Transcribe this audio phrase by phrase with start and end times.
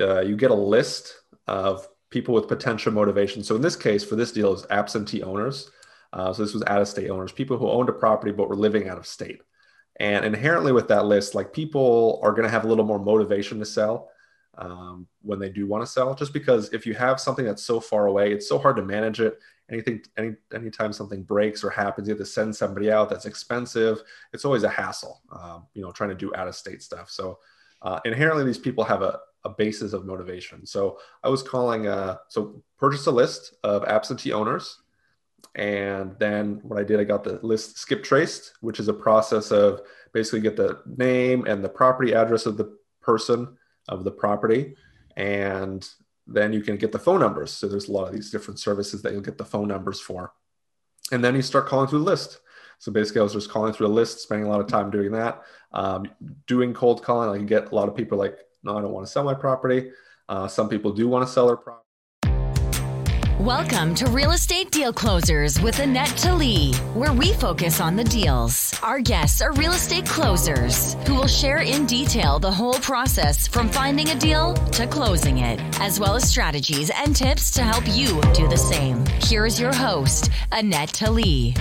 [0.00, 1.14] uh, you get a list
[1.46, 3.42] of people with potential motivation.
[3.42, 5.70] So in this case, for this deal, is absentee owners.
[6.12, 8.56] Uh, so this was out of state owners, people who owned a property but were
[8.56, 9.42] living out of state.
[10.00, 13.58] And inherently with that list, like people are going to have a little more motivation
[13.58, 14.08] to sell
[14.56, 17.80] um, when they do want to sell, just because if you have something that's so
[17.80, 19.38] far away, it's so hard to manage it.
[19.70, 23.10] Anything, any, anytime something breaks or happens, you have to send somebody out.
[23.10, 24.02] That's expensive.
[24.32, 27.10] It's always a hassle, um, you know, trying to do out of state stuff.
[27.10, 27.38] So
[27.82, 30.66] uh, inherently, these people have a, a basis of motivation.
[30.66, 34.78] So I was calling, uh, so purchase a list of absentee owners
[35.54, 39.50] and then what I did, I got the list skip traced, which is a process
[39.50, 39.80] of
[40.12, 43.56] basically get the name and the property address of the person
[43.88, 44.76] of the property.
[45.16, 45.88] And
[46.26, 47.50] then you can get the phone numbers.
[47.50, 50.32] So there's a lot of these different services that you'll get the phone numbers for.
[51.10, 52.40] And then you start calling through the list.
[52.78, 55.10] So basically, I was just calling through a list, spending a lot of time doing
[55.12, 56.06] that, um,
[56.46, 57.30] doing cold calling.
[57.30, 59.34] I can get a lot of people like, no, I don't want to sell my
[59.34, 59.90] property.
[60.28, 61.84] Uh, some people do want to sell their property.
[63.40, 68.78] Welcome to Real Estate Deal Closers with Annette Tali, where we focus on the deals.
[68.82, 73.70] Our guests are real estate closers who will share in detail the whole process from
[73.70, 78.20] finding a deal to closing it, as well as strategies and tips to help you
[78.34, 79.06] do the same.
[79.22, 81.54] Here's your host, Annette Tali.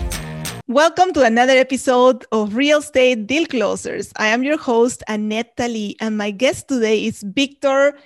[0.70, 4.12] Welcome to another episode of Real Estate Deal Closers.
[4.18, 7.98] I am your host, Annette Tali, and my guest today is Victor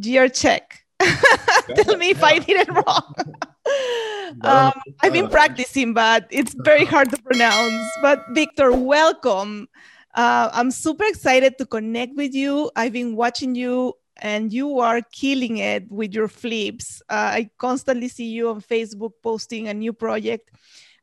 [0.00, 0.62] Gierczek.
[0.98, 3.14] Tell me if I did it wrong.
[4.42, 7.88] um, I've been practicing, but it's very hard to pronounce.
[8.02, 9.68] But Victor, welcome.
[10.16, 12.72] Uh, I'm super excited to connect with you.
[12.74, 17.02] I've been watching you, and you are killing it with your flips.
[17.08, 20.50] Uh, I constantly see you on Facebook posting a new project,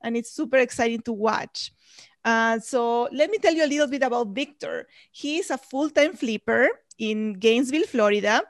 [0.06, 1.74] and it's super exciting to watch.
[2.24, 4.88] Uh, so let me tell you a little bit about Victor.
[5.12, 8.42] He is a full-time flipper in Gainesville, Florida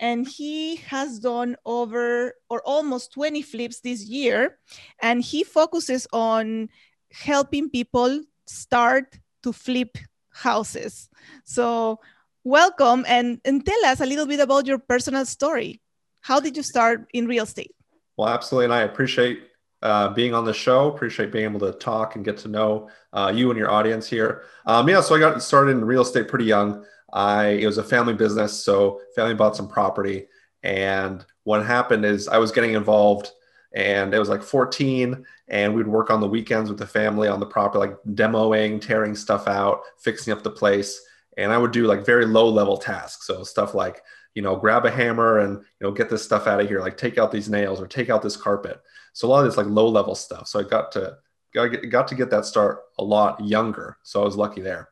[0.00, 4.58] and he has done over or almost 20 flips this year
[5.00, 6.68] and he focuses on
[7.12, 9.98] helping people start to flip
[10.32, 11.08] houses
[11.44, 12.00] so
[12.42, 15.80] welcome and, and tell us a little bit about your personal story
[16.22, 17.74] how did you start in real estate
[18.16, 19.49] well absolutely and i appreciate
[19.82, 20.88] uh, being on the show.
[20.88, 24.42] Appreciate being able to talk and get to know uh, you and your audience here.
[24.66, 26.84] Um, yeah so i got started in real estate pretty young.
[27.12, 30.28] I it was a family business, so family bought some property,
[30.62, 33.32] and what happened is I was getting involved,
[33.74, 37.40] and it was like 14, and we'd work on the weekends with the family on
[37.40, 41.00] the property, like demoing, tearing stuff out, fixing up the place,
[41.36, 44.02] and I would do like very low level tasks, so stuff like
[44.34, 46.96] you know grab a hammer and you know get this stuff out of here, like
[46.96, 48.80] take out these nails or take out this carpet.
[49.12, 50.48] So a lot of this like low level stuff.
[50.48, 51.16] So I got to
[51.52, 53.98] got, to get that start a lot younger.
[54.02, 54.88] So I was lucky there.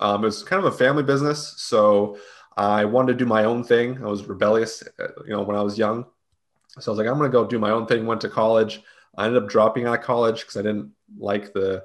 [0.00, 2.18] Um, it was kind of a family business, so
[2.56, 4.02] I wanted to do my own thing.
[4.02, 6.04] I was rebellious, uh, you know, when I was young.
[6.80, 8.04] So I was like, I'm going to go do my own thing.
[8.04, 8.82] Went to college.
[9.16, 11.84] I ended up dropping out of college because I didn't like the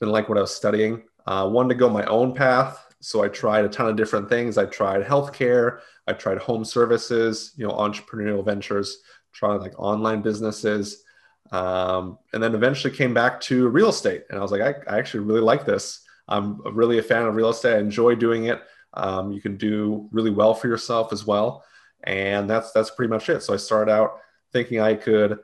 [0.00, 1.04] didn't like what I was studying.
[1.26, 4.58] Uh, wanted to go my own path, so I tried a ton of different things.
[4.58, 5.80] I tried healthcare.
[6.06, 8.98] I tried home services, you know, entrepreneurial ventures.
[9.32, 11.03] Tried like online businesses,
[11.50, 14.24] um, and then eventually came back to real estate.
[14.30, 16.00] And I was like, I, I actually really like this.
[16.28, 17.76] I'm really a fan of real estate.
[17.76, 18.62] I enjoy doing it.
[18.94, 21.64] Um, you can do really well for yourself as well,
[22.04, 23.42] and that's that's pretty much it.
[23.42, 24.20] So I started out
[24.52, 25.40] thinking I could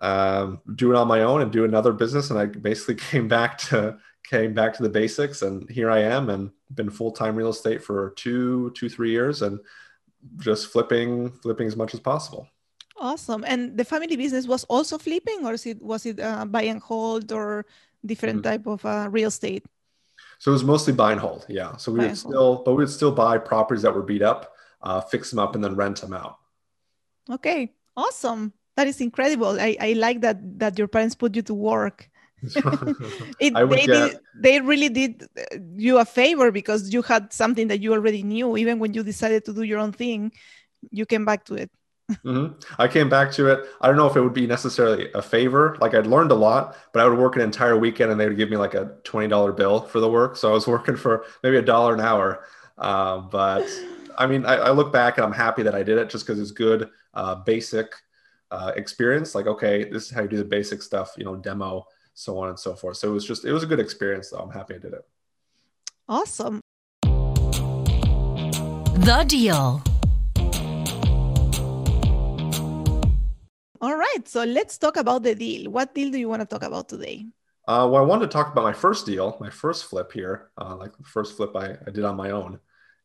[0.00, 3.58] um, do it on my own and do another business, and I basically came back
[3.58, 3.98] to
[4.30, 7.82] came back to the basics, and here I am, and been full time real estate
[7.82, 9.58] for two two three years, and
[10.38, 12.48] just flipping flipping as much as possible.
[13.04, 13.44] Awesome.
[13.46, 16.80] And the family business was also flipping, or is it was it uh, buy and
[16.80, 17.66] hold or
[18.00, 18.50] different mm-hmm.
[18.50, 19.62] type of uh, real estate?
[20.38, 21.44] So it was mostly buy and hold.
[21.46, 21.76] Yeah.
[21.76, 24.54] So we buy would still, but we would still buy properties that were beat up,
[24.80, 26.38] uh, fix them up, and then rent them out.
[27.30, 27.74] Okay.
[27.94, 28.54] Awesome.
[28.76, 29.60] That is incredible.
[29.60, 32.08] I, I like that that your parents put you to work.
[33.38, 35.28] it, they, did, they really did
[35.76, 38.56] you a favor because you had something that you already knew.
[38.56, 40.32] Even when you decided to do your own thing,
[40.90, 41.70] you came back to it
[42.10, 42.54] mm-hmm.
[42.78, 43.66] I came back to it.
[43.80, 45.76] I don't know if it would be necessarily a favor.
[45.80, 48.36] Like I'd learned a lot, but I would work an entire weekend and they would
[48.36, 50.36] give me like a $20 bill for the work.
[50.36, 52.44] So I was working for maybe a dollar an hour.
[52.76, 53.66] Uh, but
[54.18, 56.40] I mean, I, I, look back and I'm happy that I did it just because
[56.40, 57.92] it's good, uh, basic
[58.50, 59.34] uh, experience.
[59.34, 62.48] Like, okay, this is how you do the basic stuff, you know, demo, so on
[62.48, 62.96] and so forth.
[62.96, 64.38] So it was just, it was a good experience though.
[64.38, 65.04] I'm happy I did it.
[66.08, 66.60] Awesome.
[68.94, 69.82] The deal.
[73.84, 74.26] All right.
[74.26, 75.70] So let's talk about the deal.
[75.70, 77.26] What deal do you want to talk about today?
[77.68, 80.74] Uh, well, I wanted to talk about my first deal, my first flip here, uh,
[80.76, 82.60] like the first flip I, I did on my own.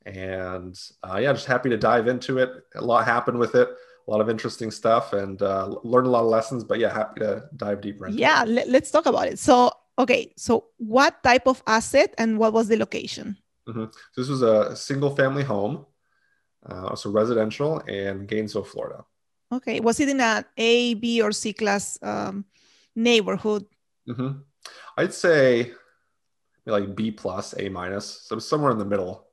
[0.05, 2.51] And uh, yeah, just happy to dive into it.
[2.75, 6.23] A lot happened with it, a lot of interesting stuff, and uh, learned a lot
[6.23, 6.63] of lessons.
[6.63, 8.47] But yeah, happy to dive deeper into yeah, it.
[8.47, 9.37] let, let's talk about it.
[9.37, 13.35] So, okay, so what type of asset and what was the location?
[13.67, 13.83] Mm-hmm.
[13.91, 15.85] So this was a single family home,
[16.65, 19.03] uh, so residential in Gainesville, Florida.
[19.51, 22.45] Okay, was it in an A, B, or C class um,
[22.95, 23.65] neighborhood?
[24.07, 24.39] Mm-hmm.
[24.97, 25.71] I'd say
[26.65, 29.27] like B plus, A minus, so somewhere in the middle.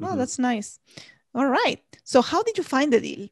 [0.00, 0.18] Oh, mm-hmm.
[0.18, 0.78] that's nice.
[1.34, 1.80] All right.
[2.02, 3.28] So, how did you find the deal?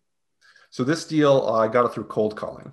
[0.70, 2.72] So this deal, uh, I got it through cold calling.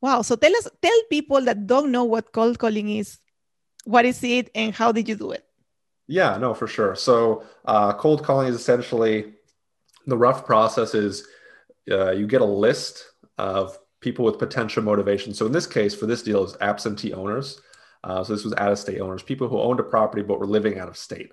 [0.00, 0.22] Wow.
[0.22, 3.18] So tell us, tell people that don't know what cold calling is,
[3.84, 5.44] what is it, and how did you do it?
[6.06, 6.94] Yeah, no, for sure.
[6.94, 9.32] So uh, cold calling is essentially
[10.06, 11.26] the rough process is
[11.90, 13.04] uh, you get a list
[13.38, 15.32] of people with potential motivation.
[15.34, 17.60] So in this case, for this deal, is absentee owners.
[18.02, 20.46] Uh, so this was out of state owners, people who owned a property but were
[20.46, 21.32] living out of state.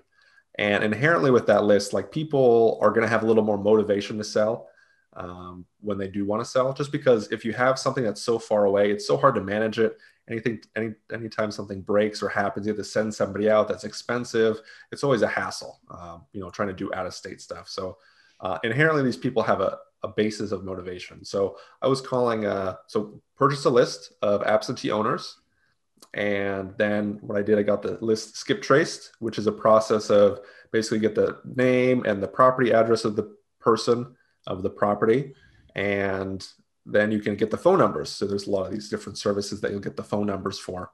[0.58, 4.18] And inherently with that list, like people are going to have a little more motivation
[4.18, 4.68] to sell
[5.14, 8.38] um, when they do want to sell, just because if you have something that's so
[8.38, 9.98] far away, it's so hard to manage it.
[10.30, 13.68] Anything, any, anytime something breaks or happens, you have to send somebody out.
[13.68, 14.60] That's expensive.
[14.90, 17.68] It's always a hassle, um, you know, trying to do out of state stuff.
[17.68, 17.98] So
[18.40, 21.24] uh, inherently, these people have a, a basis of motivation.
[21.24, 25.38] So I was calling, uh, so purchase a list of absentee owners.
[26.14, 30.10] And then what I did, I got the list skip traced, which is a process
[30.10, 30.40] of
[30.72, 34.16] basically get the name and the property address of the person
[34.46, 35.34] of the property.
[35.74, 36.46] And
[36.84, 38.10] then you can get the phone numbers.
[38.10, 40.90] So there's a lot of these different services that you'll get the phone numbers for.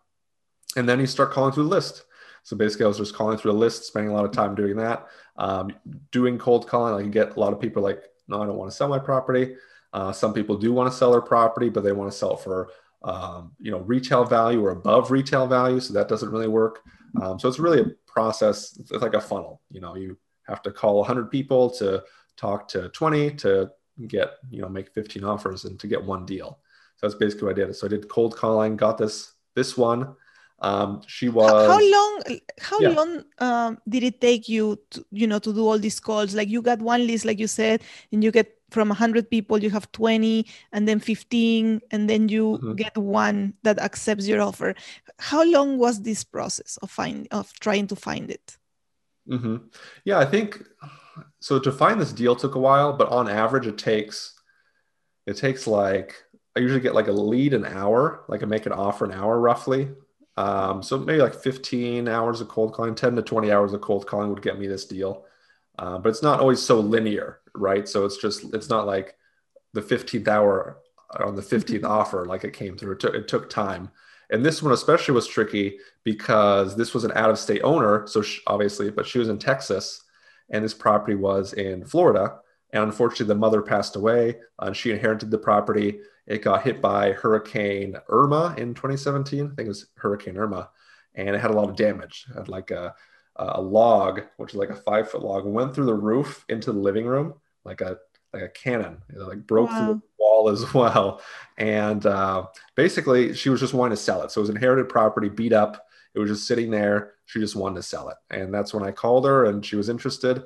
[0.76, 2.04] And then you start calling through the list.
[2.42, 4.76] So basically, I was just calling through a list, spending a lot of time doing
[4.76, 5.06] that.
[5.36, 5.72] Um,
[6.12, 8.70] doing cold calling, I can get a lot of people like, no, I don't want
[8.70, 9.56] to sell my property.
[9.92, 12.70] Uh, some people do want to sell their property, but they want to sell for
[13.02, 15.80] um, you know retail value or above retail value.
[15.80, 16.82] So that doesn't really work.
[17.22, 18.76] Um, so it's really a process.
[18.78, 19.62] It's like a funnel.
[19.70, 22.02] You know, you have to call 100 people to
[22.36, 23.70] talk to 20 to
[24.06, 26.60] get you know make 15 offers and to get one deal.
[26.96, 27.76] So that's basically what I did.
[27.76, 30.14] So I did cold calling, got this this one.
[30.60, 31.50] Um, she was.
[31.50, 32.22] How, long?
[32.60, 32.88] How yeah.
[32.88, 36.34] long um, did it take you, to, you know, to do all these calls?
[36.34, 37.82] Like you got one list, like you said,
[38.12, 42.58] and you get from 100 people, you have 20, and then 15, and then you
[42.58, 42.74] mm-hmm.
[42.74, 44.74] get one that accepts your offer.
[45.18, 48.58] How long was this process of find of trying to find it?
[49.28, 49.56] Mm-hmm.
[50.04, 50.62] Yeah, I think
[51.40, 51.58] so.
[51.58, 54.34] To find this deal took a while, but on average, it takes
[55.26, 56.14] it takes like
[56.56, 59.38] I usually get like a lead an hour, like I make an offer an hour
[59.38, 59.88] roughly.
[60.38, 64.06] Um, so maybe like 15 hours of cold calling, 10 to 20 hours of cold
[64.06, 65.24] calling would get me this deal.
[65.76, 67.88] Uh, but it's not always so linear, right?
[67.88, 69.16] So it's just, it's not like
[69.72, 70.78] the 15th hour
[71.18, 71.86] on the 15th mm-hmm.
[71.86, 72.92] offer, like it came through.
[72.92, 73.90] It took, it took time.
[74.30, 78.06] And this one especially was tricky because this was an out of state owner.
[78.06, 80.04] So she, obviously, but she was in Texas
[80.50, 82.36] and this property was in Florida.
[82.70, 86.00] And unfortunately, the mother passed away and she inherited the property.
[86.26, 89.44] It got hit by Hurricane Irma in 2017.
[89.44, 90.68] I think it was Hurricane Irma,
[91.14, 92.26] and it had a lot of damage.
[92.30, 92.94] It had like a,
[93.36, 96.78] a log, which is like a five foot log, went through the roof into the
[96.78, 97.34] living room,
[97.64, 97.98] like a
[98.34, 98.98] like a cannon.
[99.14, 99.78] Like broke wow.
[99.78, 101.22] through the wall as well.
[101.56, 104.30] And uh, basically, she was just wanting to sell it.
[104.30, 105.86] So it was inherited property, beat up.
[106.14, 107.14] It was just sitting there.
[107.26, 108.16] She just wanted to sell it.
[108.30, 110.44] And that's when I called her, and she was interested.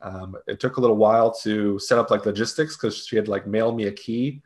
[0.00, 3.46] Um, it took a little while to set up like logistics because she had like
[3.46, 4.42] mailed me a key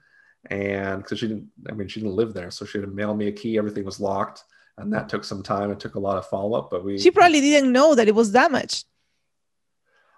[0.50, 3.14] and because she didn't i mean she didn't live there so she had to mail
[3.14, 3.58] me a key.
[3.58, 4.44] Everything was locked
[4.76, 5.72] and that took some time.
[5.72, 8.30] It took a lot of follow-up but we she probably didn't know that it was
[8.30, 8.84] damaged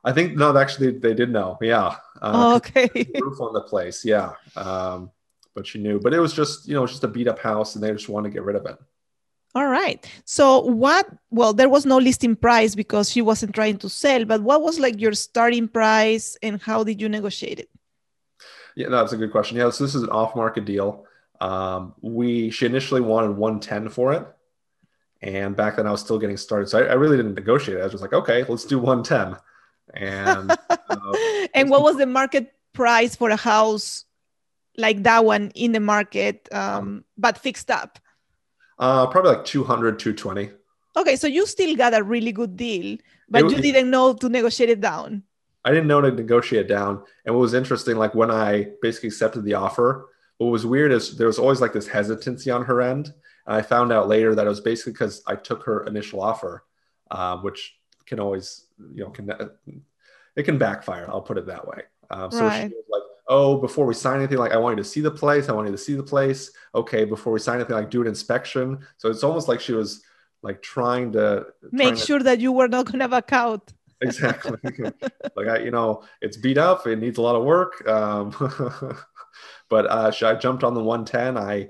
[0.04, 1.58] i think no actually they did know.
[1.60, 1.96] Yeah.
[2.20, 2.88] Uh, oh, okay.
[3.20, 4.04] roof on the place.
[4.04, 4.32] Yeah.
[4.56, 5.10] Um,
[5.54, 5.98] but she knew.
[6.00, 8.08] But it was just you know it's just a beat up house and they just
[8.08, 8.76] wanted to get rid of it
[9.54, 10.06] all right.
[10.24, 14.42] So what well there was no listing price because she wasn't trying to sell, but
[14.42, 17.68] what was like your starting price and how did you negotiate it?
[18.76, 19.56] Yeah, that's a good question.
[19.56, 21.04] Yeah, so this is an off-market deal.
[21.40, 24.26] Um, we she initially wanted 110 for it,
[25.22, 27.78] and back then I was still getting started, so I, I really didn't negotiate.
[27.78, 27.80] it.
[27.80, 29.36] I was just like, okay, let's do 110.
[29.94, 34.04] And uh, and what was the market price for a house
[34.76, 37.98] like that one in the market, um, but fixed up?
[38.80, 40.50] Uh, probably like 200, 220.
[40.96, 42.96] Okay, so you still got a really good deal,
[43.28, 45.22] but it, you didn't know to negotiate it down.
[45.64, 47.04] I didn't know to negotiate down.
[47.24, 50.08] And what was interesting, like when I basically accepted the offer,
[50.38, 53.12] what was weird is there was always like this hesitancy on her end.
[53.46, 56.64] And I found out later that it was basically because I took her initial offer,
[57.10, 59.30] um, which can always, you know, can
[60.36, 61.06] it can backfire.
[61.08, 61.82] I'll put it that way.
[62.10, 62.70] Um, so right.
[62.70, 62.99] she was like,
[63.30, 65.48] "Oh, before we sign anything, like I want you to see the place.
[65.48, 66.50] I want you to see the place.
[66.74, 70.02] Okay, before we sign anything, like do an inspection." So it's almost like she was
[70.42, 73.72] like trying to make trying sure to, that you were not going to back out
[74.02, 74.56] exactly.
[75.36, 76.86] like I, you know, it's beat up.
[76.86, 77.86] It needs a lot of work.
[77.86, 78.30] Um,
[79.68, 81.36] but uh, I jumped on the 110.
[81.36, 81.68] I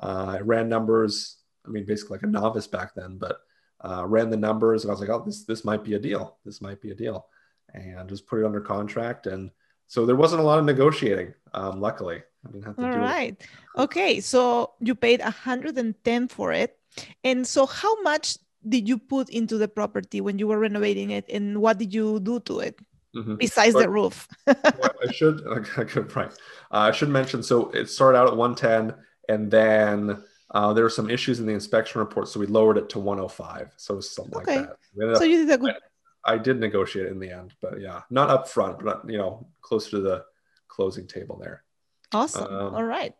[0.00, 1.38] uh, I ran numbers.
[1.66, 3.38] I mean, basically like a novice back then, but
[3.84, 6.38] uh, ran the numbers and I was like, oh, this this might be a deal.
[6.44, 7.26] This might be a deal,
[7.74, 9.26] and just put it under contract.
[9.26, 9.50] And
[9.92, 11.34] so there wasn't a lot of negotiating.
[11.52, 12.82] Um, luckily, I didn't have to.
[12.82, 13.36] All right.
[13.38, 13.46] It.
[13.76, 16.78] Okay, so you paid 110 for it,
[17.22, 21.26] and so how much did you put into the property when you were renovating it,
[21.28, 22.80] and what did you do to it?
[23.14, 23.36] Mm-hmm.
[23.36, 25.44] Besides but, the roof, I should
[26.16, 26.32] right.
[26.72, 27.42] Uh, I should mention.
[27.42, 28.96] So it started out at 110,
[29.28, 32.88] and then uh, there were some issues in the inspection report, so we lowered it
[32.96, 33.74] to 105.
[33.76, 34.60] So something okay.
[34.60, 35.18] like that.
[35.18, 35.74] So you did a good.
[36.24, 39.90] I, did negotiate in the end, but yeah, not up front, but you know, closer
[39.90, 40.24] to the
[40.68, 41.64] closing table there.
[42.12, 42.44] Awesome.
[42.44, 43.14] Um, All right.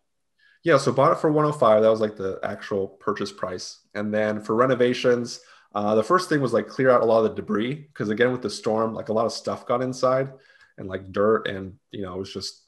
[0.63, 1.81] Yeah, so bought it for 105.
[1.81, 3.79] That was like the actual purchase price.
[3.95, 5.41] And then for renovations,
[5.75, 8.31] uh, the first thing was like clear out a lot of the debris because again
[8.31, 10.31] with the storm, like a lot of stuff got inside
[10.77, 12.61] and like dirt and you know it was just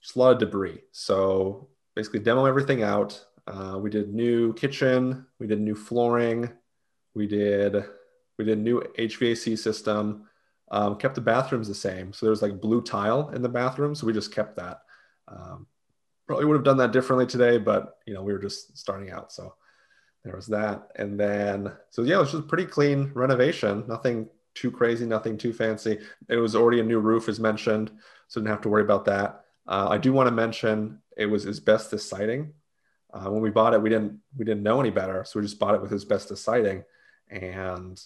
[0.00, 0.80] just a lot of debris.
[0.92, 6.50] So basically demo everything out, uh, we did new kitchen, we did new flooring,
[7.14, 7.84] we did
[8.42, 10.28] we did a new HVAC system,
[10.70, 12.12] um, kept the bathrooms the same.
[12.12, 14.82] So there's like blue tile in the bathroom, so we just kept that.
[15.28, 15.66] Um,
[16.26, 19.32] probably would have done that differently today, but you know we were just starting out,
[19.32, 19.54] so
[20.24, 20.88] there was that.
[20.96, 25.52] And then so yeah, it was just pretty clean renovation, nothing too crazy, nothing too
[25.52, 25.98] fancy.
[26.28, 27.90] It was already a new roof, as mentioned,
[28.28, 29.44] so didn't have to worry about that.
[29.66, 32.52] Uh, I do want to mention it was asbestos siding,
[33.12, 35.58] uh, when we bought it, we didn't we didn't know any better, so we just
[35.58, 36.82] bought it with asbestos siding,
[37.28, 38.02] and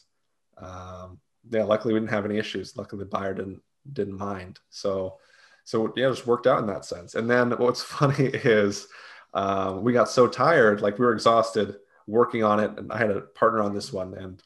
[0.59, 1.21] um,
[1.51, 2.77] yeah, luckily we didn't have any issues.
[2.77, 4.59] Luckily the buyer didn't didn't mind.
[4.71, 5.19] So
[5.65, 7.15] so yeah, it just worked out in that sense.
[7.15, 8.87] And then what's funny is
[9.35, 13.11] um, we got so tired, like we were exhausted working on it, and I had
[13.11, 14.43] a partner on this one, and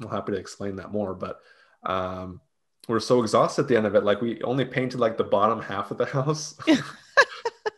[0.00, 1.14] I'm happy to explain that more.
[1.14, 1.40] But
[1.84, 2.40] um,
[2.88, 5.24] we are so exhausted at the end of it, like we only painted like the
[5.24, 6.56] bottom half of the house.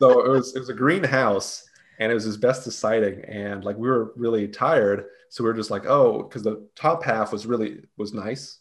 [0.01, 1.65] so it was it was a green house
[1.99, 5.07] and it was asbestos siding and like we were really tired.
[5.29, 8.59] So we were just like oh because the top half was really was nice.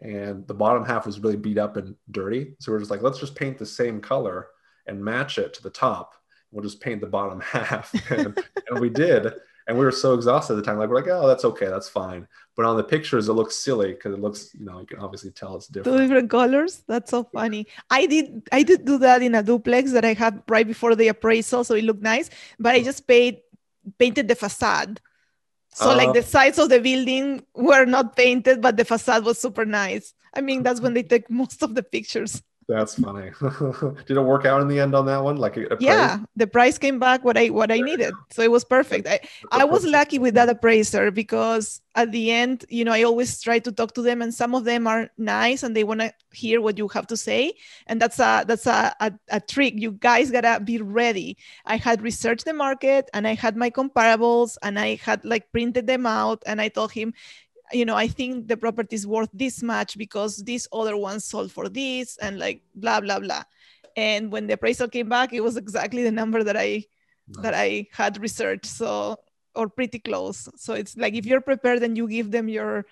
[0.00, 2.54] And the bottom half was really beat up and dirty.
[2.60, 4.48] So we are just like let's just paint the same color
[4.86, 6.14] and match it to the top.
[6.50, 7.92] We'll just paint the bottom half.
[8.10, 8.38] And,
[8.70, 9.32] and we did
[9.68, 11.88] and we were so exhausted at the time like we're like oh that's okay that's
[11.88, 12.26] fine.
[12.56, 15.30] But on the pictures it looks silly because it looks you know you can obviously
[15.30, 16.30] tell it's different two different.
[16.30, 16.82] colors?
[16.88, 17.66] That's so funny.
[17.90, 21.08] I did i did do that in a duplex that i had right before the
[21.08, 23.40] appraisal so it looked nice but i just paid
[23.98, 25.00] painted the facade.
[25.74, 29.38] So uh, like the sides of the building were not painted but the facade was
[29.38, 30.14] super nice.
[30.34, 33.30] I mean that's when they take most of the pictures that's funny.
[34.06, 35.36] Did it work out in the end on that one?
[35.36, 39.08] Like yeah, the price came back what I what I needed, so it was perfect.
[39.08, 39.20] I,
[39.50, 43.58] I was lucky with that appraiser because at the end, you know, I always try
[43.58, 46.60] to talk to them, and some of them are nice and they want to hear
[46.60, 47.54] what you have to say,
[47.86, 49.72] and that's a that's a, a, a trick.
[49.76, 51.38] You guys gotta be ready.
[51.64, 55.86] I had researched the market and I had my comparables and I had like printed
[55.86, 57.14] them out, and I told him,
[57.72, 61.52] you know, I think the property is worth this much because this other one sold
[61.52, 63.44] for this and like blah blah blah.
[63.96, 66.84] And when the appraisal came back, it was exactly the number that I
[67.42, 68.66] that I had researched.
[68.66, 69.16] So
[69.54, 70.48] or pretty close.
[70.56, 72.86] So it's like if you're prepared and you give them your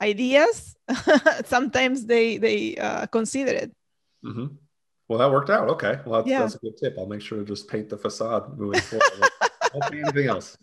[0.00, 0.76] ideas,
[1.44, 3.72] sometimes they they uh, consider it.
[4.24, 4.46] Mm-hmm.
[5.08, 5.68] Well, that worked out.
[5.70, 6.00] Okay.
[6.04, 6.40] Well, that's, yeah.
[6.40, 6.96] that's, a good tip.
[6.98, 9.30] I'll make sure to just paint the facade moving forward.
[9.92, 10.58] Anything else.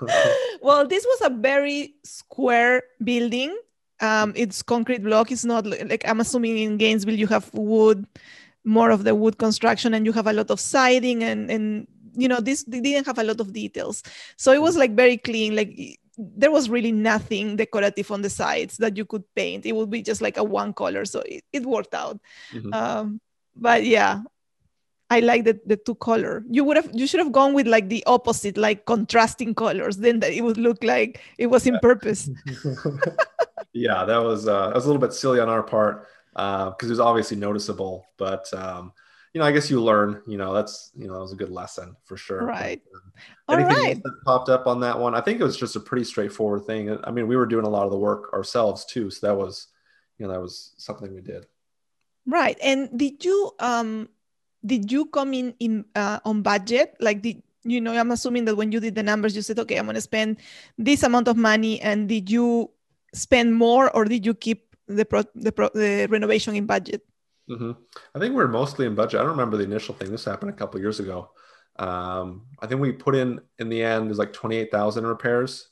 [0.62, 3.56] well, this was a very square building.
[4.00, 5.32] Um, it's concrete block.
[5.32, 8.06] It's not like I'm assuming in Gainesville you have wood,
[8.64, 12.28] more of the wood construction, and you have a lot of siding and and you
[12.28, 14.02] know this they didn't have a lot of details.
[14.36, 15.56] So it was like very clean.
[15.56, 19.66] Like there was really nothing decorative on the sides that you could paint.
[19.66, 21.04] It would be just like a one color.
[21.04, 22.20] So it, it worked out.
[22.52, 22.74] Mm-hmm.
[22.74, 23.20] Um,
[23.54, 24.22] but yeah,
[25.10, 26.44] I like the, the two color.
[26.50, 29.96] You would have you should have gone with like the opposite, like contrasting colors.
[29.96, 32.28] Then that it would look like it was in purpose.
[33.72, 36.86] yeah, that was uh, that was a little bit silly on our part because uh,
[36.86, 38.06] it was obviously noticeable.
[38.18, 38.92] But um,
[39.32, 40.20] you know, I guess you learn.
[40.26, 42.44] You know, that's you know that was a good lesson for sure.
[42.44, 42.82] Right.
[43.46, 44.02] But, uh, anything right.
[44.02, 45.14] that popped up on that one?
[45.14, 46.98] I think it was just a pretty straightforward thing.
[47.04, 49.68] I mean, we were doing a lot of the work ourselves too, so that was
[50.18, 51.46] you know that was something we did.
[52.26, 52.58] Right.
[52.62, 54.10] And did you um
[54.64, 58.56] did you come in in uh, on budget like did you know i'm assuming that
[58.56, 60.36] when you did the numbers you said okay i'm going to spend
[60.76, 62.70] this amount of money and did you
[63.14, 67.02] spend more or did you keep the pro, the, pro, the renovation in budget
[67.48, 67.72] mm-hmm.
[68.14, 70.50] i think we are mostly in budget i don't remember the initial thing this happened
[70.50, 71.30] a couple years ago
[71.78, 75.68] um, i think we put in in the end is like 28000 repairs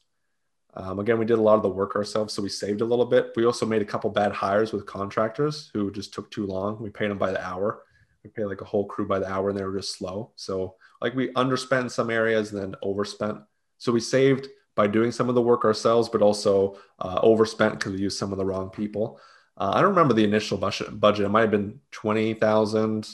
[0.76, 3.06] Um, again, we did a lot of the work ourselves, so we saved a little
[3.06, 3.32] bit.
[3.34, 6.82] We also made a couple bad hires with contractors who just took too long.
[6.82, 7.85] We paid them by the hour.
[8.26, 10.32] We paid like a whole crew by the hour, and they were just slow.
[10.36, 13.38] So like we underspent in some areas and then overspent.
[13.78, 17.92] So we saved by doing some of the work ourselves, but also uh, overspent because
[17.92, 19.20] we used some of the wrong people.
[19.56, 20.98] Uh, I don't remember the initial budget.
[20.98, 23.08] Budget it might have been twenty thousand,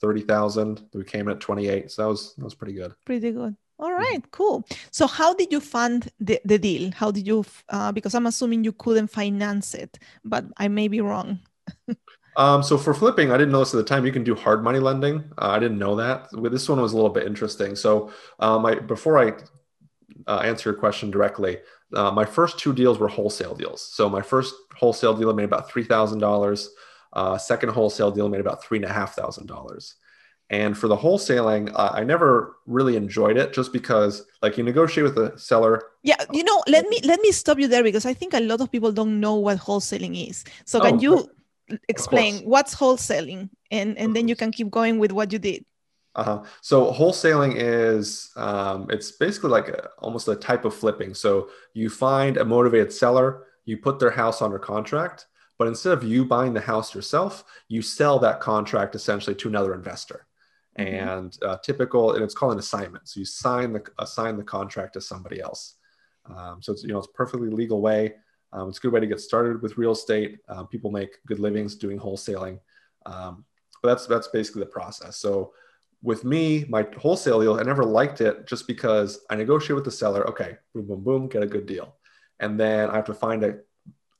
[0.00, 0.82] thirty thousand.
[0.94, 2.94] We came in at twenty eight, so that was that was pretty good.
[3.04, 3.56] Pretty good.
[3.78, 4.30] All right, mm-hmm.
[4.30, 4.66] cool.
[4.92, 6.92] So, how did you fund the, the deal?
[6.92, 7.44] How did you?
[7.68, 11.40] Uh, because I'm assuming you couldn't finance it, but I may be wrong.
[12.36, 14.04] Um, so for flipping, I didn't know this at the time.
[14.04, 15.24] You can do hard money lending.
[15.38, 16.28] Uh, I didn't know that.
[16.32, 17.76] This one was a little bit interesting.
[17.76, 19.32] So, um, I before I
[20.26, 21.58] uh, answer your question directly,
[21.94, 23.82] uh, my first two deals were wholesale deals.
[23.82, 26.70] So my first wholesale deal made about three thousand dollars.
[27.12, 29.94] Uh, second wholesale deal made about three and a half thousand dollars.
[30.50, 35.04] And for the wholesaling, uh, I never really enjoyed it just because, like, you negotiate
[35.04, 35.82] with the seller.
[36.02, 38.60] Yeah, you know, let me let me stop you there because I think a lot
[38.60, 40.44] of people don't know what wholesaling is.
[40.66, 41.30] So can oh, you
[41.88, 45.64] explain what's wholesaling, and and then you can keep going with what you did.
[46.16, 46.44] Uh-huh.
[46.60, 51.12] So wholesaling is um, it's basically like a, almost a type of flipping.
[51.12, 55.26] So you find a motivated seller, you put their house under contract,
[55.58, 59.74] but instead of you buying the house yourself, you sell that contract essentially to another
[59.74, 60.26] investor.
[60.78, 61.08] Mm-hmm.
[61.08, 63.08] And uh, typical, and it's called an assignment.
[63.08, 65.76] So you sign the assign the contract to somebody else.
[66.26, 68.14] Um, so it's you know it's a perfectly legal way.
[68.54, 70.38] Um, it's a good way to get started with real estate.
[70.48, 72.60] Um, people make good livings doing wholesaling,
[73.04, 73.44] um,
[73.82, 75.18] but that's that's basically the process.
[75.18, 75.52] So
[76.02, 79.90] with me, my wholesale deal, I never liked it just because I negotiate with the
[79.90, 80.26] seller.
[80.28, 81.96] Okay, boom, boom, boom, get a good deal,
[82.38, 83.60] and then I have to find an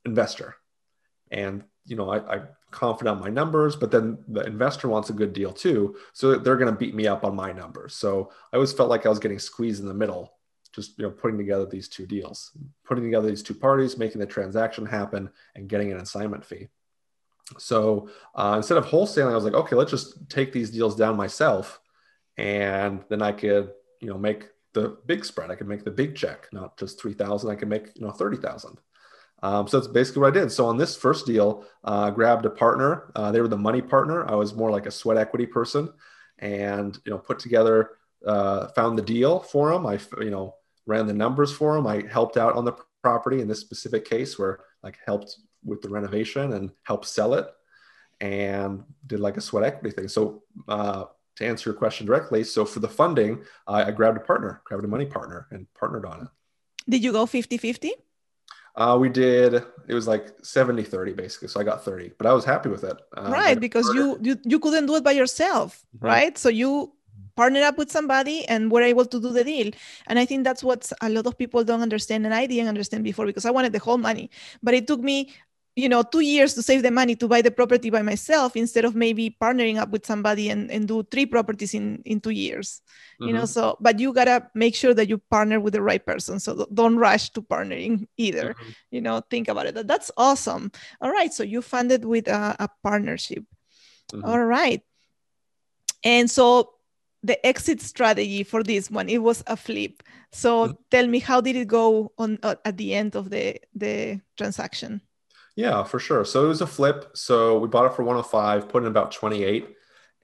[0.05, 0.55] investor,
[1.31, 5.13] and you know I, I confident on my numbers, but then the investor wants a
[5.13, 5.95] good deal too.
[6.11, 7.95] So they're going to beat me up on my numbers.
[7.95, 10.33] So I always felt like I was getting squeezed in the middle,
[10.75, 12.51] just you know putting together these two deals,
[12.83, 16.67] putting together these two parties, making the transaction happen, and getting an assignment fee.
[17.57, 21.15] So uh, instead of wholesaling, I was like, okay, let's just take these deals down
[21.15, 21.79] myself,
[22.37, 25.49] and then I could you know make the big spread.
[25.49, 27.49] I could make the big check, not just three thousand.
[27.49, 28.77] I could make you know thirty thousand.
[29.43, 30.51] Um, so that's basically what I did.
[30.51, 33.11] So on this first deal, uh, grabbed a partner.
[33.15, 34.29] Uh, they were the money partner.
[34.29, 35.91] I was more like a sweat equity person,
[36.39, 37.91] and you know put together,
[38.25, 39.85] uh, found the deal for them.
[39.85, 41.87] I you know ran the numbers for them.
[41.87, 45.89] I helped out on the property in this specific case where like helped with the
[45.89, 47.47] renovation and helped sell it,
[48.21, 50.07] and did like a sweat equity thing.
[50.07, 51.05] So uh,
[51.37, 54.87] to answer your question directly, so for the funding, I grabbed a partner, grabbed a
[54.87, 56.27] money partner, and partnered on it.
[56.87, 57.93] Did you go 50 50?
[58.75, 59.53] Uh, we did,
[59.87, 61.47] it was like 70 30 basically.
[61.47, 62.97] So I got 30, but I was happy with it.
[63.15, 63.57] Um, right.
[63.59, 65.81] Because you, you, you couldn't do it by yourself.
[65.95, 66.05] Mm-hmm.
[66.05, 66.37] Right.
[66.37, 66.91] So you
[67.35, 69.71] partnered up with somebody and were able to do the deal.
[70.07, 72.25] And I think that's what a lot of people don't understand.
[72.25, 74.29] And I didn't understand before because I wanted the whole money.
[74.63, 75.33] But it took me
[75.75, 78.85] you know two years to save the money to buy the property by myself instead
[78.85, 82.81] of maybe partnering up with somebody and, and do three properties in in two years
[83.15, 83.27] mm-hmm.
[83.27, 83.47] you know mm-hmm.
[83.47, 86.97] so but you gotta make sure that you partner with the right person so don't
[86.97, 88.69] rush to partnering either mm-hmm.
[88.91, 90.71] you know think about it that's awesome
[91.01, 93.43] all right so you funded with a, a partnership
[94.13, 94.23] mm-hmm.
[94.23, 94.81] all right
[96.03, 96.74] and so
[97.25, 100.73] the exit strategy for this one it was a flip so mm-hmm.
[100.91, 105.01] tell me how did it go on uh, at the end of the the transaction
[105.55, 106.25] yeah, for sure.
[106.25, 107.11] So it was a flip.
[107.13, 109.69] So we bought it for 105, put in about 28,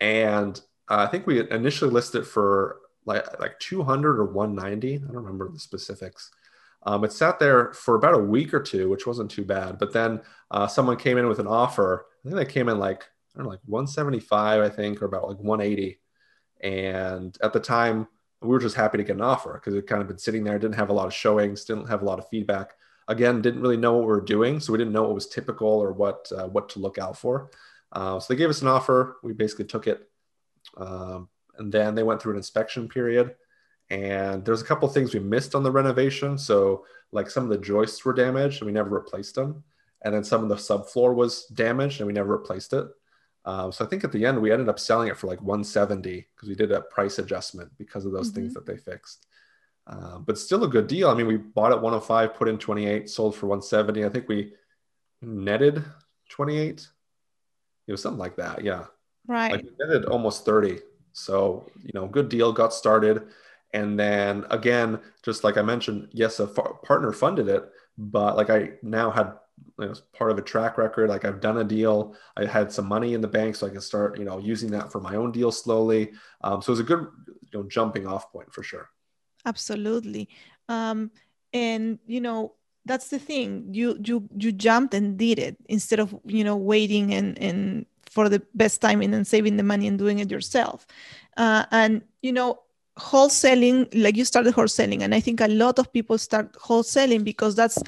[0.01, 0.59] and
[0.89, 4.95] uh, I think we initially listed for like like 200 or 190.
[4.95, 6.31] I don't remember the specifics.
[6.83, 9.77] Um, it sat there for about a week or two, which wasn't too bad.
[9.79, 12.07] But then uh, someone came in with an offer.
[12.25, 15.29] I think they came in like I don't know, like 175, I think, or about
[15.29, 16.00] like 180.
[16.61, 18.07] And at the time,
[18.41, 20.57] we were just happy to get an offer because it kind of been sitting there,
[20.57, 22.73] didn't have a lot of showings, didn't have a lot of feedback.
[23.07, 25.67] Again didn't really know what we were doing so we didn't know what was typical
[25.67, 27.49] or what uh, what to look out for.
[27.91, 29.17] Uh, so they gave us an offer.
[29.21, 30.09] We basically took it
[30.77, 33.35] um, and then they went through an inspection period.
[33.89, 36.37] And there's a couple things we missed on the renovation.
[36.37, 39.63] So like some of the joists were damaged and we never replaced them.
[40.03, 42.87] And then some of the subfloor was damaged and we never replaced it
[43.45, 46.27] um, so i think at the end we ended up selling it for like 170
[46.35, 48.41] because we did a price adjustment because of those mm-hmm.
[48.41, 49.25] things that they fixed
[49.87, 51.09] uh, but still a good deal.
[51.09, 54.05] I mean, we bought at 105, put in 28, sold for 170.
[54.05, 54.53] I think we
[55.21, 55.83] netted
[56.29, 56.87] 28.
[57.87, 58.63] It was something like that.
[58.63, 58.85] Yeah.
[59.27, 59.51] Right.
[59.51, 60.79] Like we netted almost 30.
[61.13, 63.23] So, you know, good deal got started.
[63.73, 67.63] And then again, just like I mentioned, yes, a partner funded it,
[67.97, 69.33] but like I now had
[69.79, 71.09] you know, part of a track record.
[71.09, 73.81] Like I've done a deal, I had some money in the bank, so I can
[73.81, 76.11] start, you know, using that for my own deal slowly.
[76.41, 78.89] Um, so it's a good, you know, jumping off point for sure.
[79.45, 80.29] Absolutely.
[80.69, 81.11] Um,
[81.53, 82.53] and, you know,
[82.85, 87.13] that's the thing you you you jumped and did it instead of you know waiting
[87.13, 90.87] and and for the best timing and saving the money and doing it yourself
[91.37, 92.59] uh, and you know
[92.97, 97.55] wholesaling like you started wholesaling and i think a lot of people start wholesaling because
[97.55, 97.81] that's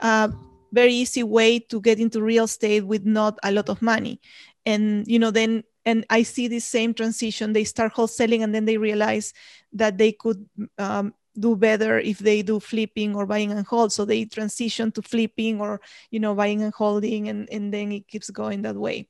[0.00, 0.30] a
[0.72, 4.20] very easy way to get into real estate with not a lot of money.
[4.66, 7.52] And you know then and i see this same transition.
[7.52, 9.32] They start wholesaling and then they realize
[9.72, 10.46] that they could
[10.78, 13.92] um, do better if they do flipping or buying and hold.
[13.92, 15.80] So they transition to flipping or
[16.10, 19.08] you know buying and holding and, and then it keeps going that way.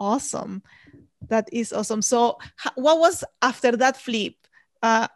[0.00, 0.62] Awesome.
[1.28, 2.02] That is awesome.
[2.02, 2.38] So
[2.74, 4.34] what was after that flip?
[4.82, 5.08] Uh,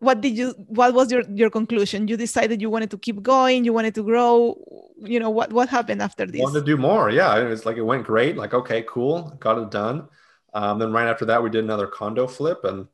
[0.00, 2.06] what did you what was your your conclusion?
[2.06, 4.56] You decided you wanted to keep going you wanted to grow
[4.98, 6.40] you know what what happened after this?
[6.40, 7.36] Wanted to do more yeah.
[7.36, 10.08] It's like it went great like okay cool got it done.
[10.54, 12.86] Um, then right after that we did another condo flip and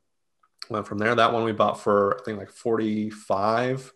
[0.71, 1.15] went from there.
[1.15, 3.93] That one we bought for i think like 45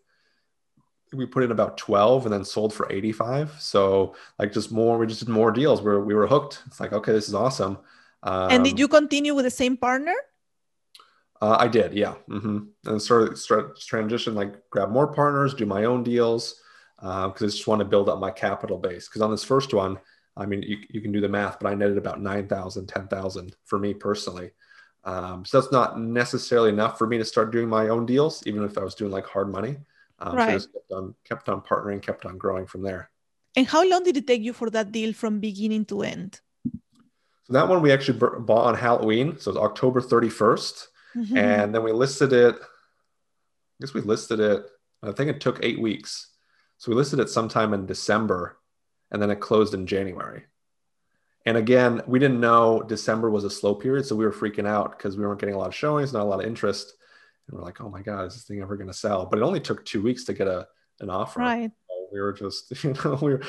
[1.15, 5.07] we put in about 12 and then sold for 85 so like just more we
[5.07, 6.63] just did more deals where we were hooked.
[6.67, 7.79] It's like okay this is awesome.
[8.23, 10.15] Um, and did um, you continue with the same partner
[11.41, 12.15] uh, I did, yeah.
[12.29, 12.59] Mm-hmm.
[12.87, 16.61] And sort of start transition, like grab more partners, do my own deals,
[16.97, 19.09] because uh, I just want to build up my capital base.
[19.09, 19.99] Because on this first one,
[20.37, 23.79] I mean, you, you can do the math, but I netted about 9,000, 10,000 for
[23.79, 24.51] me personally.
[25.05, 28.65] Um, so that's not necessarily enough for me to start doing my own deals, even
[28.65, 29.77] if I was doing like hard money.
[30.19, 30.47] Um, right.
[30.47, 33.11] So I just kept on, kept on partnering, kept on growing from there.
[33.57, 36.41] And how long did it take you for that deal from beginning to end?
[37.45, 39.39] So that one we actually bought on Halloween.
[39.39, 40.87] So it's October 31st.
[41.17, 41.37] Mm-hmm.
[41.37, 44.67] And then we listed it, I guess we listed it,
[45.03, 46.29] I think it took eight weeks.
[46.79, 48.59] So we listed it sometime in December
[49.11, 50.45] and then it closed in January.
[51.47, 54.05] And again, we didn't know December was a slow period.
[54.05, 56.25] So we were freaking out because we weren't getting a lot of showings, not a
[56.25, 56.93] lot of interest.
[57.49, 59.27] And we're like, oh my God, is this thing ever going to sell?
[59.27, 60.67] But it only took two weeks to get a,
[61.01, 61.41] an offer.
[61.41, 61.71] Right.
[61.89, 63.43] So we were just, you know, we were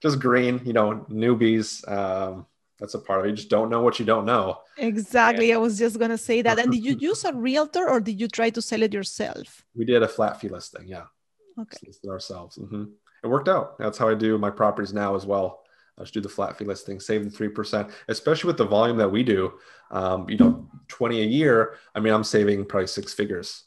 [0.00, 1.86] just green, you know, newbies.
[1.90, 2.46] Um,
[2.78, 3.30] that's a part of it.
[3.30, 4.58] You just don't know what you don't know.
[4.76, 5.52] Exactly.
[5.52, 6.58] I was just gonna say that.
[6.58, 9.64] And did you use a realtor or did you try to sell it yourself?
[9.74, 10.86] We did a flat fee listing.
[10.86, 11.04] Yeah.
[11.58, 11.78] Okay.
[11.86, 12.58] Listed ourselves.
[12.58, 12.84] Mm-hmm.
[13.24, 13.78] It worked out.
[13.78, 15.62] That's how I do my properties now as well.
[15.98, 18.98] I just do the flat fee listing, save the three percent, especially with the volume
[18.98, 19.54] that we do.
[19.90, 21.76] Um, you know, twenty a year.
[21.94, 23.64] I mean, I'm saving probably six figures.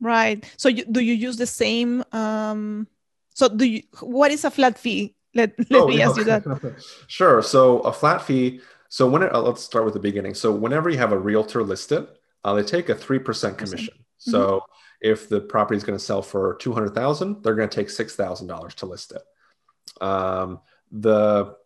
[0.00, 0.48] Right.
[0.56, 2.04] So, you, do you use the same?
[2.12, 2.86] Um,
[3.34, 3.82] so, do you?
[4.00, 5.16] What is a flat fee?
[5.34, 6.44] Let, let oh, me ask you that.
[7.06, 7.42] sure.
[7.42, 8.60] So a flat fee.
[8.88, 10.34] So when it, uh, let's start with the beginning.
[10.34, 12.06] So whenever you have a realtor listed,
[12.44, 13.94] uh, they take a three percent commission.
[13.94, 14.30] Mm-hmm.
[14.30, 14.62] So
[15.00, 17.90] if the property is going to sell for two hundred thousand, they're going to take
[17.90, 20.02] six thousand dollars to list it.
[20.02, 20.60] Um,
[20.90, 21.56] the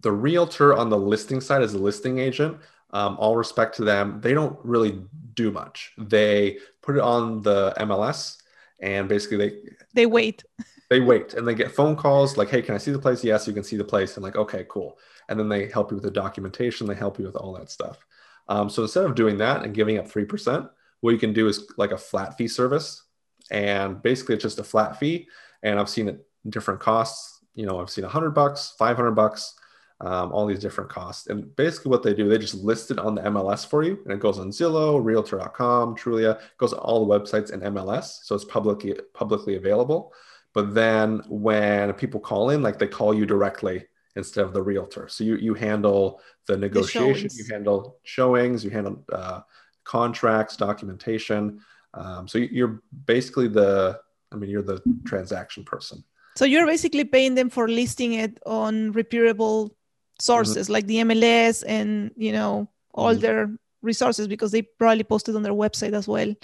[0.00, 2.58] the realtor on the listing side is a listing agent.
[2.90, 5.02] Um, all respect to them, they don't really
[5.34, 5.92] do much.
[5.98, 8.36] They put it on the MLS
[8.80, 9.56] and basically they
[9.94, 10.44] they wait
[10.88, 13.24] they wait and they get phone calls like, hey, can I see the place?
[13.24, 14.16] Yes, you can see the place.
[14.16, 14.98] And like, okay, cool.
[15.28, 18.04] And then they help you with the documentation, they help you with all that stuff.
[18.48, 20.70] Um, so instead of doing that and giving up 3%,
[21.00, 23.02] what you can do is like a flat fee service.
[23.50, 25.28] And basically it's just a flat fee.
[25.62, 27.40] And I've seen it different costs.
[27.54, 29.54] You know, I've seen 100 bucks, 500 bucks,
[30.00, 31.26] um, all these different costs.
[31.26, 33.98] And basically what they do, they just list it on the MLS for you.
[34.04, 38.18] And it goes on Zillow, Realtor.com, Trulia, goes on all the websites and MLS.
[38.22, 40.12] So it's publicly publicly available.
[40.56, 43.84] But then when people call in, like they call you directly
[44.16, 45.06] instead of the realtor.
[45.06, 49.40] So you you handle the negotiation, the you handle showings, you handle uh,
[49.84, 51.60] contracts, documentation.
[51.92, 54.00] Um, so you're basically the,
[54.32, 56.02] I mean, you're the transaction person.
[56.36, 59.76] So you're basically paying them for listing it on reputable
[60.18, 60.72] sources mm-hmm.
[60.72, 63.20] like the MLS and you know all mm-hmm.
[63.20, 63.50] their
[63.82, 66.34] resources because they probably posted on their website as well.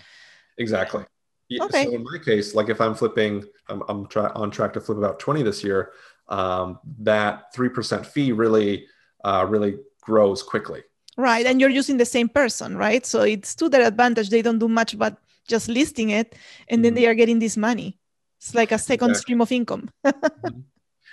[0.59, 1.05] Exactly.
[1.53, 1.85] Yeah, okay.
[1.85, 4.99] So in my case, like if I'm flipping, I'm, I'm tra- on track to flip
[4.99, 5.93] about 20 this year.
[6.29, 8.87] Um, that 3% fee really,
[9.25, 10.83] uh, really grows quickly.
[11.17, 11.45] Right.
[11.45, 13.05] And you're using the same person, right?
[13.05, 14.31] So it's to their advantage.
[14.31, 16.35] They don't do much but just listing it
[16.69, 17.03] and then mm-hmm.
[17.03, 17.99] they are getting this money.
[18.39, 19.21] It's like a second exactly.
[19.23, 19.91] stream of income.
[20.07, 20.61] mm-hmm.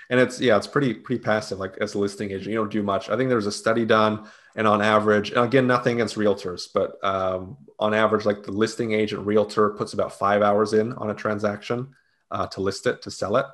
[0.09, 1.59] And it's, yeah, it's pretty, pretty passive.
[1.59, 3.09] Like as a listing agent, you don't do much.
[3.09, 6.97] I think there's a study done and on average, and again, nothing against realtors, but
[7.03, 11.13] um, on average, like the listing agent realtor puts about five hours in on a
[11.13, 11.93] transaction
[12.31, 13.45] uh, to list it, to sell it.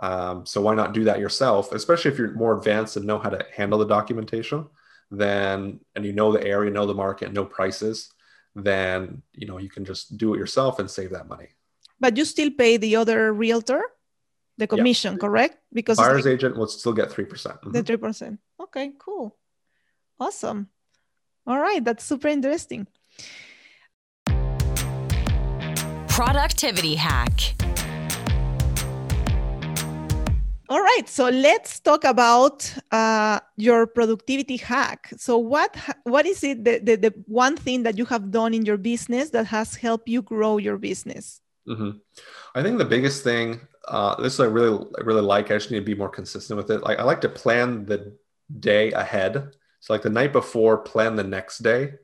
[0.00, 3.30] Um, so why not do that yourself, especially if you're more advanced and know how
[3.30, 4.66] to handle the documentation,
[5.10, 8.12] then and you know the area, know the market, know prices,
[8.54, 11.48] then you know you can just do it yourself and save that money.
[11.98, 13.82] But you still pay the other realtor
[14.58, 15.18] the commission, yeah.
[15.18, 15.58] correct?
[15.72, 17.56] Because buyer's like, agent will still get three percent.
[17.64, 18.40] The three percent.
[18.60, 19.36] Okay, cool,
[20.18, 20.68] awesome.
[21.46, 22.86] All right, that's super interesting.
[26.08, 27.54] Productivity hack.
[30.68, 35.12] All right, so let's talk about uh, your productivity hack.
[35.16, 38.64] So, what what is it the, the, the one thing that you have done in
[38.64, 41.40] your business that has helped you grow your business?
[41.68, 41.90] Mm-hmm.
[42.54, 45.46] I think the biggest thing, uh, this I really really like.
[45.46, 46.82] I just need to be more consistent with it.
[46.82, 48.16] Like I like to plan the
[48.60, 49.54] day ahead.
[49.80, 51.94] So like the night before, plan the next day,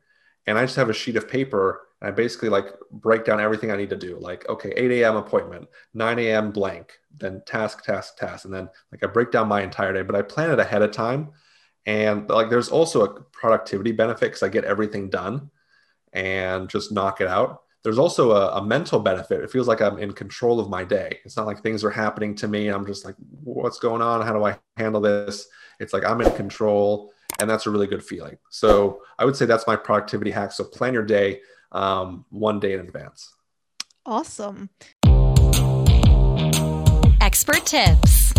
[0.47, 3.71] and I just have a sheet of paper and I basically like break down everything
[3.71, 4.19] I need to do.
[4.19, 5.17] Like, okay, 8 a.m.
[5.17, 6.51] appointment, 9 a.m.
[6.51, 8.45] blank, then task, task, task.
[8.45, 10.91] And then like I break down my entire day, but I plan it ahead of
[10.91, 11.31] time.
[11.87, 15.51] And like there's also a productivity benefit because I get everything done
[16.13, 17.63] and just knock it out.
[17.83, 19.43] There's also a, a, mental benefit.
[19.43, 21.19] It feels like I'm in control of my day.
[21.25, 22.69] It's not like things are happening to me.
[22.69, 24.25] I'm just like, what's going on?
[24.25, 25.49] How do I handle this?
[25.81, 27.13] It's like I'm in control.
[27.41, 28.39] And that's a really good feeling.
[28.51, 30.53] So I would say that's my productivity hack.
[30.53, 31.41] So plan your day
[31.73, 33.35] um, one day in advance.
[34.07, 34.71] Awesome.
[37.21, 38.32] Expert tips.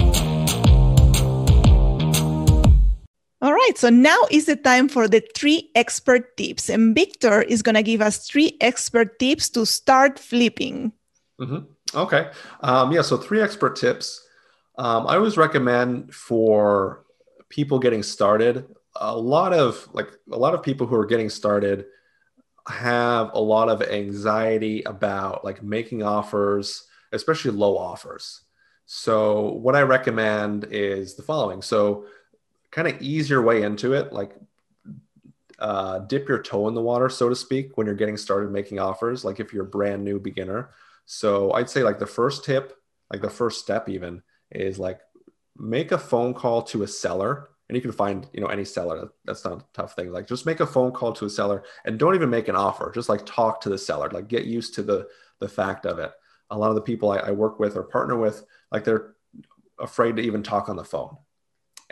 [3.44, 6.70] All right, so now is the time for the three expert tips.
[6.70, 10.94] And Victor is going to give us three expert tips to start flipping.
[11.42, 11.68] Mm-hmm.
[11.94, 12.30] Okay.
[12.62, 14.26] Um, yeah, so three expert tips.
[14.78, 17.04] Um, I always recommend for
[17.50, 21.86] people getting started, a lot of like a lot of people who are getting started
[22.70, 28.40] have a lot of anxiety about like making offers, especially low offers.
[28.86, 31.62] So what I recommend is the following.
[31.62, 32.06] So
[32.74, 34.36] kind of ease your way into it, like
[35.60, 38.80] uh, dip your toe in the water, so to speak, when you're getting started making
[38.80, 40.72] offers, like if you're a brand new beginner.
[41.06, 42.78] So I'd say like the first tip,
[43.12, 45.00] like the first step even is like
[45.56, 49.10] make a phone call to a seller and you can find you know any seller
[49.24, 52.00] that's not a tough thing like just make a phone call to a seller and
[52.00, 54.82] don't even make an offer just like talk to the seller like get used to
[54.82, 55.08] the
[55.40, 56.12] the fact of it
[56.50, 59.14] a lot of the people I, I work with or partner with like they're
[59.80, 61.16] afraid to even talk on the phone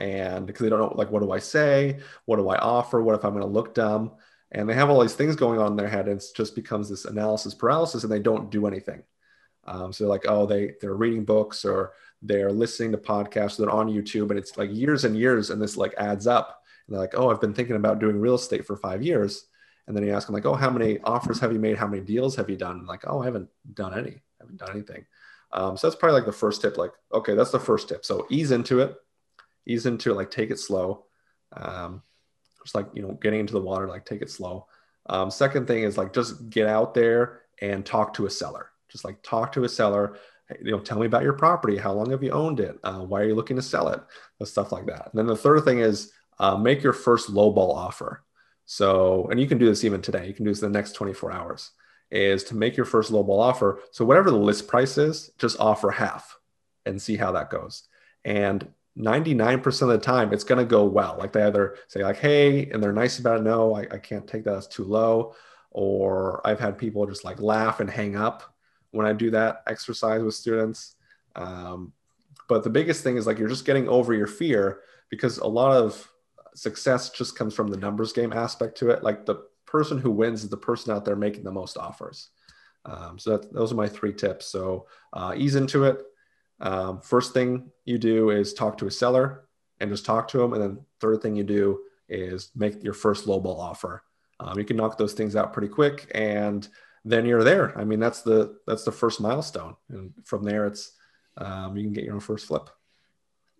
[0.01, 3.15] and because they don't know like what do i say what do i offer what
[3.15, 4.11] if i'm going to look dumb
[4.51, 6.89] and they have all these things going on in their head and it just becomes
[6.89, 9.01] this analysis paralysis and they don't do anything
[9.65, 13.67] um, so they're like oh they they're reading books or they're listening to podcasts that
[13.67, 16.61] are on YouTube and it's like years and years and this like adds up.
[16.87, 19.45] And they're like, oh, I've been thinking about doing real estate for five years.
[19.87, 21.77] And then you ask them like, oh, how many offers have you made?
[21.77, 22.77] How many deals have you done?
[22.77, 24.11] And like, oh, I haven't done any.
[24.11, 25.05] I haven't done anything.
[25.51, 26.77] Um, so that's probably like the first tip.
[26.77, 28.05] Like, okay, that's the first tip.
[28.05, 28.95] So ease into it,
[29.65, 31.05] ease into like take it slow.
[31.53, 32.01] Um,
[32.63, 34.67] just like, you know, getting into the water, like take it slow.
[35.07, 38.69] Um, second thing is like, just get out there and talk to a seller.
[38.89, 40.17] Just like talk to a seller
[40.59, 41.77] you know, tell me about your property.
[41.77, 42.77] How long have you owned it?
[42.83, 44.01] Uh, why are you looking to sell it?
[44.43, 45.09] Stuff like that.
[45.11, 48.23] And then the third thing is uh, make your first lowball offer.
[48.65, 50.27] So, and you can do this even today.
[50.27, 51.71] You can do this in the next 24 hours.
[52.09, 53.79] Is to make your first lowball offer.
[53.91, 56.37] So whatever the list price is, just offer half
[56.85, 57.87] and see how that goes.
[58.25, 61.15] And 99% of the time, it's going to go well.
[61.17, 63.43] Like they either say like, "Hey," and they're nice about it.
[63.43, 64.57] No, I, I can't take that.
[64.57, 65.35] It's too low.
[65.71, 68.43] Or I've had people just like laugh and hang up
[68.91, 70.95] when I do that exercise with students.
[71.35, 71.93] Um,
[72.49, 75.71] but the biggest thing is like you're just getting over your fear because a lot
[75.71, 76.11] of
[76.53, 79.03] success just comes from the numbers game aspect to it.
[79.03, 82.29] Like the person who wins is the person out there making the most offers.
[82.83, 84.47] Um, so that, those are my three tips.
[84.47, 86.01] So uh, ease into it.
[86.61, 89.45] Um, first thing you do is talk to a seller
[89.79, 90.53] and just talk to them.
[90.53, 94.03] And then third thing you do is make your first lowball offer.
[94.39, 96.67] Um, you can knock those things out pretty quick and
[97.03, 97.77] then you're there.
[97.77, 100.91] I mean, that's the that's the first milestone, and from there, it's
[101.37, 102.69] um, you can get your own first flip.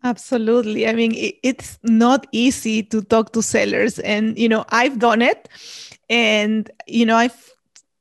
[0.04, 0.88] Absolutely.
[0.88, 1.12] I mean,
[1.44, 5.50] it's not easy to talk to sellers, and you know, I've done it,
[6.10, 7.52] and you know, I've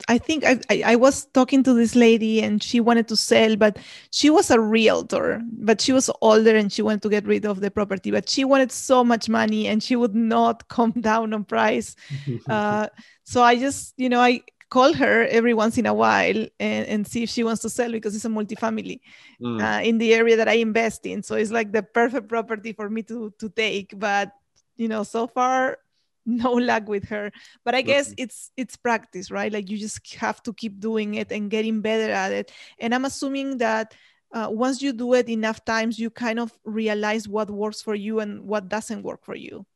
[0.09, 3.57] I think I, I, I, was talking to this lady and she wanted to sell,
[3.57, 3.79] but
[4.11, 7.61] she was a realtor, but she was older and she wanted to get rid of
[7.61, 11.45] the property, but she wanted so much money and she would not come down on
[11.45, 11.97] price.
[12.49, 12.89] uh,
[13.25, 17.07] so I just, you know, I call her every once in a while and, and
[17.07, 19.01] see if she wants to sell because it's a multifamily
[19.43, 19.61] mm.
[19.61, 21.23] uh, in the area that I invest in.
[21.23, 23.99] So it's like the perfect property for me to to take.
[23.99, 24.33] But
[24.77, 25.79] you know, so far
[26.27, 27.31] no luck with her.
[27.65, 29.53] But I guess it's it's practice, right?
[29.53, 32.53] Like you just have to keep doing it and getting better at it.
[32.79, 33.95] And I'm assuming that
[34.33, 38.21] uh, once you do it enough times, you kind of realize what works for you
[38.21, 39.67] and what doesn't work for you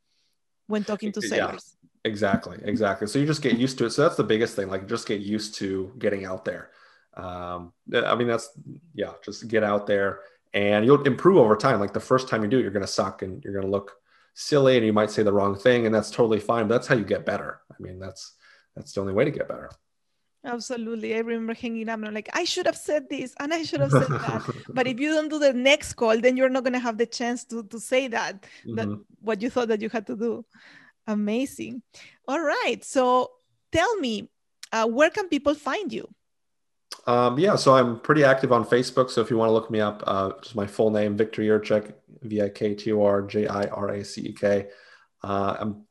[0.67, 1.75] when talking to sellers.
[2.05, 3.07] Exactly, exactly.
[3.07, 3.89] So you just get used to it.
[3.89, 4.69] So that's the biggest thing.
[4.69, 6.69] Like just get used to getting out there.
[7.15, 8.49] Um, I mean, that's
[8.93, 10.19] yeah, just get out there
[10.53, 11.79] and you'll improve over time.
[11.79, 13.71] Like the first time you do it, you're going to suck and you're going to
[13.71, 13.93] look
[14.35, 16.67] silly and you might say the wrong thing, and that's totally fine.
[16.67, 17.61] But that's how you get better.
[17.71, 18.35] I mean, that's
[18.75, 19.71] that's the only way to get better.
[20.45, 21.15] Absolutely.
[21.15, 23.79] I remember hanging up and I'm like, I should have said this and I should
[23.79, 24.43] have said that.
[24.69, 27.07] but if you don't do the next call, then you're not going to have the
[27.07, 28.75] chance to, to say that, mm-hmm.
[28.75, 30.45] that what you thought that you had to do.
[31.07, 31.81] Amazing.
[32.27, 32.83] All right.
[32.83, 33.31] So
[33.71, 34.29] tell me,
[34.71, 36.07] uh, where can people find you?
[37.07, 39.09] Um, yeah, so I'm pretty active on Facebook.
[39.09, 41.93] So if you want to look me up, uh, just my full name, Viktor Jiracek,
[42.23, 44.67] V I K T O R J I R A C E K.
[45.23, 45.85] Uh, I'm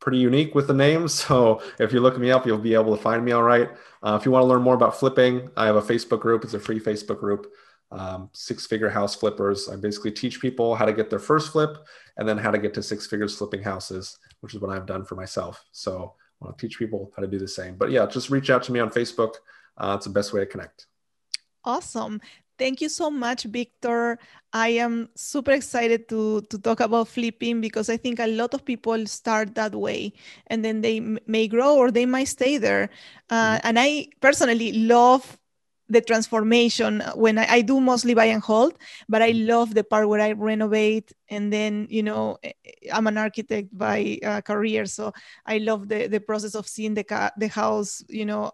[0.00, 1.08] pretty unique with the name.
[1.26, 3.68] So if you look me up, you'll be able to find me all right.
[4.02, 6.44] Uh, if you want to learn more about flipping, I have a Facebook group.
[6.44, 7.52] It's a free Facebook group,
[7.90, 9.68] um, Six Figure House Flippers.
[9.68, 11.76] I basically teach people how to get their first flip
[12.16, 15.04] and then how to get to six figures flipping houses, which is what I've done
[15.04, 15.64] for myself.
[15.72, 17.76] So I want to teach people how to do the same.
[17.76, 19.34] But yeah, just reach out to me on Facebook.
[19.76, 20.86] Uh, it's the best way to connect.
[21.64, 22.20] Awesome.
[22.58, 24.18] Thank you so much, Viktor.
[24.52, 28.64] I am super excited to, to talk about flipping because I think a lot of
[28.64, 30.14] people start that way
[30.46, 32.88] and then they m- may grow or they might stay there.
[33.28, 33.66] Uh, mm-hmm.
[33.68, 35.38] And I personally love
[35.88, 38.76] the transformation when I, I, do mostly buy and hold,
[39.08, 39.48] but I mm-hmm.
[39.48, 43.76] love the part where I renovate and then, you know, eh, eh, I'm an architect
[43.76, 44.86] by uh, career.
[44.86, 45.12] So
[45.44, 48.52] I love the, the process of seeing the, ca- the house, you know,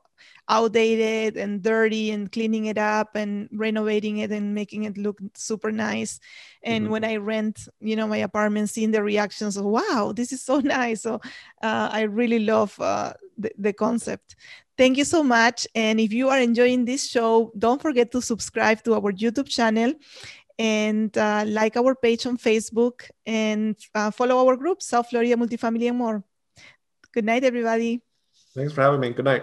[0.49, 5.71] outdated and dirty and cleaning it up and renovating it and making it look super
[5.71, 6.19] nice
[6.65, 6.93] and mm-hmm.
[6.93, 10.59] when i rent you know my apartment seeing the reactions of wow this is so
[10.79, 11.15] nice so
[11.63, 14.35] uh, i really love uh, the, the concept
[14.77, 18.83] thank you so much and if you are enjoying this show don't forget to subscribe
[18.83, 19.93] to our youtube channel
[20.63, 25.89] and uh, like our page on facebook and uh, follow our group south florida multifamily
[25.89, 26.23] and more.
[27.13, 28.01] Good night everybody.
[28.55, 29.11] Thanks for having me.
[29.11, 29.43] Good night